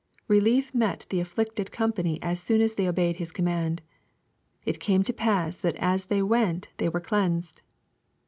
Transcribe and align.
Relief 0.27 0.73
met 0.73 1.05
the 1.11 1.19
afflicted 1.19 1.71
company 1.71 2.17
as 2.23 2.41
soon 2.41 2.59
as 2.59 2.73
they 2.73 2.87
obeyed 2.87 3.17
His 3.17 3.31
command." 3.31 3.83
It 4.65 4.79
came 4.79 5.03
to 5.03 5.13
pass 5.13 5.59
that 5.59 5.75
as 5.75 6.05
they 6.05 6.23
went 6.23 6.69
they 6.77 6.89
were 6.89 6.99
cleansed." 6.99 7.61